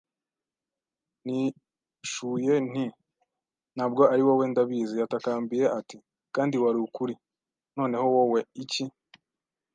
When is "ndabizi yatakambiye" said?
4.51-5.65